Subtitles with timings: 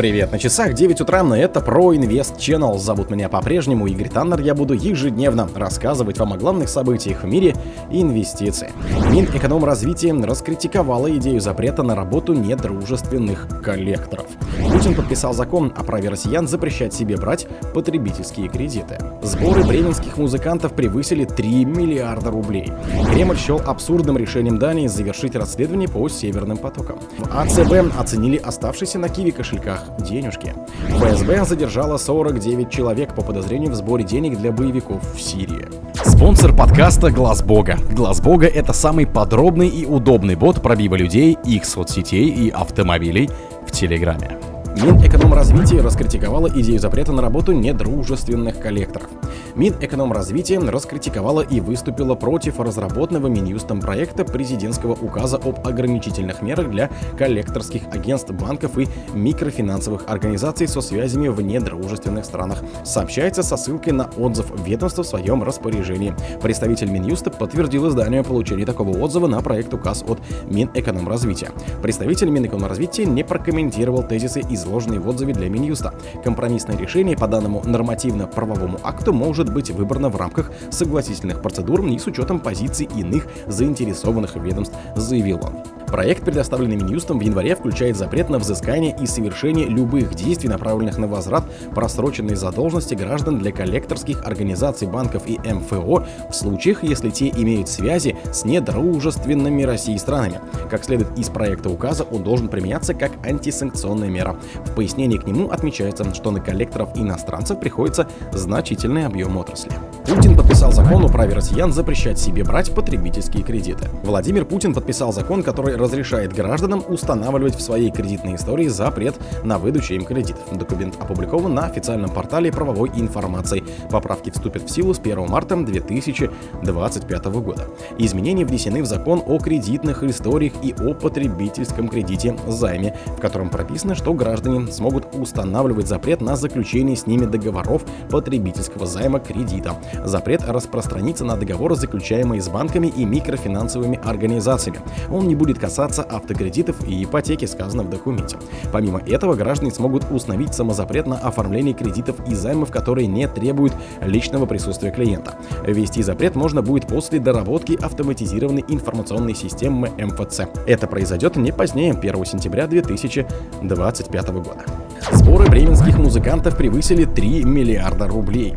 [0.00, 2.78] Привет, на часах 9 утра, на это про Инвест Channel.
[2.78, 4.40] Зовут меня по-прежнему Игорь Таннер.
[4.40, 7.54] Я буду ежедневно рассказывать вам о главных событиях в мире
[7.90, 8.68] инвестиций.
[9.10, 14.26] Минэкономразвитие раскритиковала идею запрета на работу недружественных коллекторов.
[14.70, 18.98] Путин подписал закон о праве россиян запрещать себе брать потребительские кредиты.
[19.22, 22.72] Сборы бременских музыкантов превысили 3 миллиарда рублей.
[23.12, 27.00] Кремль счел абсурдным решением Дании завершить расследование по Северным потокам.
[27.18, 30.54] В АЦБ оценили оставшиеся на Киви кошельках денежки.
[30.88, 35.66] ФСБ задержала 49 человек по подозрению в сборе денег для боевиков в Сирии.
[36.04, 37.76] Спонсор подкаста Глаз Бога.
[37.92, 43.28] Глаз Бога это самый подробный и удобный бот пробива людей, их соцсетей и автомобилей
[43.66, 44.49] в Телеграме.
[44.82, 49.10] Минэкономразвитие раскритиковало идею запрета на работу недружественных коллекторов.
[49.54, 57.82] Минэкономразвитие раскритиковало и выступило против разработанного Минюстом проекта президентского указа об ограничительных мерах для коллекторских
[57.92, 62.62] агентств, банков и микрофинансовых организаций со связями в недружественных странах.
[62.82, 66.14] Сообщается со ссылкой на отзыв ведомства в своем распоряжении.
[66.40, 71.50] Представитель Минюста подтвердил изданию получение такого отзыва на проект указ от Минэкономразвития.
[71.82, 75.94] Представитель Минэкономразвития не прокомментировал тезисы, изложенные в отзыве для Минюста.
[76.24, 82.06] Компромиссное решение по данному нормативно-правовому акту может быть выбрано в рамках согласительных процедур и с
[82.06, 85.69] учетом позиций иных заинтересованных ведомств, заявил он.
[85.90, 91.08] Проект, предоставленный Минюстом в январе, включает запрет на взыскание и совершение любых действий, направленных на
[91.08, 97.68] возврат просроченной задолженности граждан для коллекторских организаций банков и МФО в случаях, если те имеют
[97.68, 100.40] связи с недружественными России странами.
[100.70, 104.36] Как следует из проекта указа, он должен применяться как антисанкционная мера.
[104.66, 109.72] В пояснении к нему отмечается, что на коллекторов иностранцев приходится значительный объем отрасли.
[110.10, 113.88] Путин подписал закон о праве россиян запрещать себе брать потребительские кредиты.
[114.02, 119.94] Владимир Путин подписал закон, который разрешает гражданам устанавливать в своей кредитной истории запрет на выдачу
[119.94, 120.42] им кредитов.
[120.50, 123.62] Документ опубликован на официальном портале правовой информации.
[123.88, 127.68] Поправки вступят в силу с 1 марта 2025 года.
[127.98, 133.94] Изменения внесены в закон о кредитных историях и о потребительском кредите займе, в котором прописано,
[133.94, 139.76] что граждане смогут устанавливать запрет на заключение с ними договоров потребительского займа кредита.
[140.04, 144.80] Запрет распространится на договоры, заключаемые с банками и микрофинансовыми организациями.
[145.10, 148.36] Он не будет касаться автокредитов и ипотеки, сказано в документе.
[148.72, 154.46] Помимо этого, граждане смогут установить самозапрет на оформление кредитов и займов, которые не требуют личного
[154.46, 155.34] присутствия клиента.
[155.66, 160.42] Ввести запрет можно будет после доработки автоматизированной информационной системы МФЦ.
[160.66, 164.64] Это произойдет не позднее 1 сентября 2025 года.
[165.12, 168.54] Сборы бременских музыкантов превысили 3 миллиарда рублей.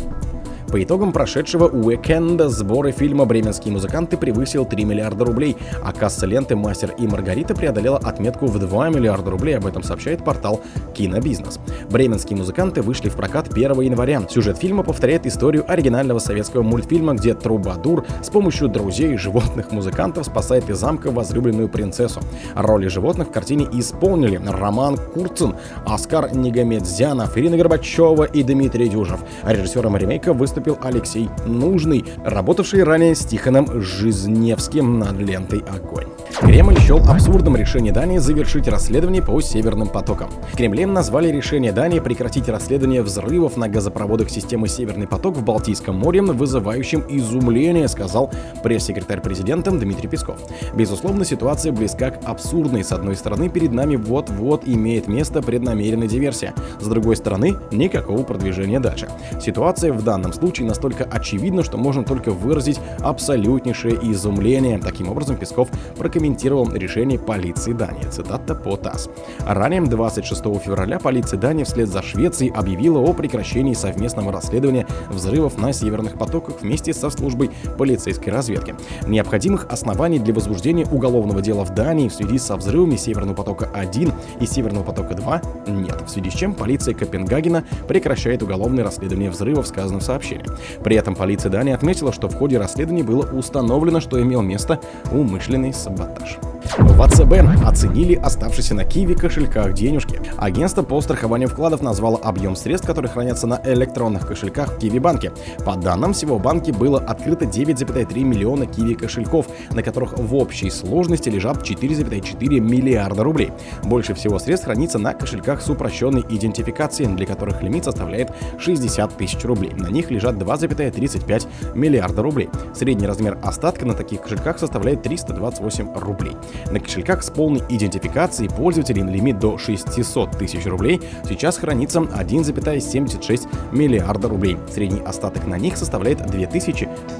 [0.74, 6.56] По итогам прошедшего уикенда сборы фильма «Бременские музыканты» превысил 3 миллиарда рублей, а касса ленты
[6.56, 10.62] «Мастер и Маргарита» преодолела отметку в 2 миллиарда рублей, об этом сообщает портал
[10.96, 11.60] «Кинобизнес».
[11.92, 14.24] «Бременские музыканты» вышли в прокат 1 января.
[14.28, 20.26] Сюжет фильма повторяет историю оригинального советского мультфильма, где Трубадур с помощью друзей и животных музыкантов
[20.26, 22.20] спасает из замка возлюбленную принцессу.
[22.56, 25.54] Роли животных в картине исполнили Роман Курцин,
[25.86, 29.20] Оскар Негамедзянов, Ирина Горбачева и Дмитрий Дюжев.
[29.44, 36.08] Режиссером ремейка выступил выступил Алексей Нужный, работавший ранее с Тихоном Жизневским над лентой «Огонь».
[36.40, 40.30] Кремль счел абсурдом решение Дании завершить расследование по Северным потокам.
[40.52, 45.96] В Кремле назвали решение Дании прекратить расследование взрывов на газопроводах системы Северный поток в Балтийском
[45.96, 48.32] море вызывающим изумление, сказал
[48.64, 50.38] пресс-секретарь президента Дмитрий Песков.
[50.74, 52.84] Безусловно, ситуация близка к абсурдной.
[52.84, 56.54] С одной стороны, перед нами вот-вот имеет место преднамеренная диверсия.
[56.80, 59.08] С другой стороны, никакого продвижения дальше.
[59.40, 64.80] Ситуация в данном случае настолько очевидна, что можно только выразить абсолютнейшее изумление.
[64.80, 68.10] Таким образом, Песков прокомментировал прокомментировал решение полиции Дании.
[68.10, 69.10] Цитата по ТАСС.
[69.46, 75.74] Ранее, 26 февраля, полиция Дании вслед за Швецией объявила о прекращении совместного расследования взрывов на
[75.74, 78.74] северных потоках вместе со службой полицейской разведки.
[79.06, 84.46] Необходимых оснований для возбуждения уголовного дела в Дании в связи со взрывами Северного потока-1 и
[84.46, 90.04] Северного потока-2 нет, в связи с чем полиция Копенгагена прекращает уголовное расследование взрывов, сказано в
[90.04, 90.46] сообщении.
[90.84, 94.80] При этом полиция Дании отметила, что в ходе расследования было установлено, что имел место
[95.12, 96.13] умышленный саботаж.
[96.14, 96.53] Монтаж.
[96.80, 100.20] В АЦБ оценили оставшиеся на Киеве кошельках денежки.
[100.38, 105.32] Агентство по страхованию вкладов назвало объем средств, которые хранятся на электронных кошельках в Киви банке.
[105.66, 111.30] По данным, всего банке было открыто 9,3 миллиона Киви кошельков, на которых в общей сложности
[111.30, 113.52] лежат 4,4 миллиарда рублей.
[113.84, 119.44] Больше всего средств хранится на кошельках с упрощенной идентификацией, для которых лимит составляет 60 тысяч
[119.46, 119.74] рублей.
[119.74, 122.50] На них лежат 2,35 миллиарда рублей.
[122.74, 126.34] Средний размер остатка на таких кошельках составляет 328 рублей.
[126.72, 134.28] На кошельках с полной идентификацией пользователей лимит до 600 тысяч рублей сейчас хранится 1,76 миллиарда
[134.28, 134.58] рублей.
[134.72, 136.22] Средний остаток на них составляет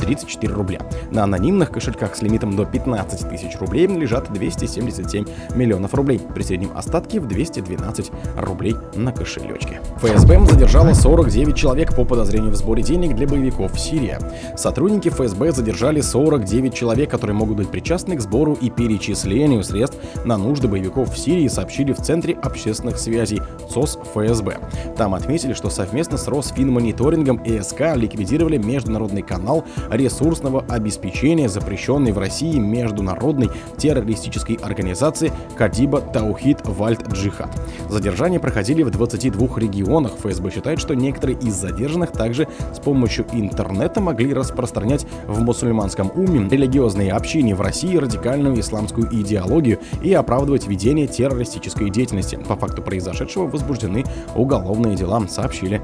[0.06, 0.80] 2034 рубля.
[1.12, 6.72] На анонимных кошельках с лимитом до 15 тысяч рублей лежат 277 миллионов рублей, при среднем
[6.76, 9.80] остатке в 212 рублей на кошелечке.
[9.98, 14.18] ФСБ задержала 49 человек по подозрению в сборе денег для боевиков в Сирии.
[14.58, 20.38] Сотрудники ФСБ задержали 49 человек, которые могут быть причастны к сбору и перечислению средств на
[20.38, 23.42] нужды боевиков в Сирии, сообщили в Центре общественных связей
[23.72, 24.58] ЦОС ФСБ.
[24.98, 29.64] Там отметили, что совместно с Росфинмониторингом и СК ликвидировали международный канал
[29.96, 37.50] ресурсного обеспечения, запрещенный в России международной террористической организации Кадиба Таухид Вальд Джихад.
[37.90, 40.14] Задержания проходили в 22 регионах.
[40.20, 46.48] ФСБ считает, что некоторые из задержанных также с помощью интернета могли распространять в мусульманском уме
[46.50, 52.36] религиозные общения в России радикальную исламскую идеологию и оправдывать ведение террористической деятельности.
[52.48, 54.04] По факту произошедшего возбуждены
[54.36, 55.82] уголовные дела, сообщили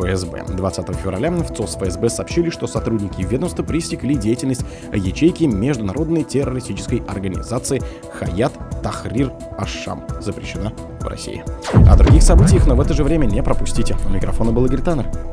[0.00, 0.44] ФСБ.
[0.48, 7.82] 20 февраля в ЦОС ФСБ сообщили, что сотрудники ведомства пресекли деятельность ячейки международной террористической организации
[8.12, 8.52] Хаят
[8.82, 10.04] Тахрир Ашам.
[10.20, 11.44] Запрещена в России.
[11.88, 13.96] О других событиях, но в это же время не пропустите.
[14.06, 15.29] У микрофона был Игорь Таннер.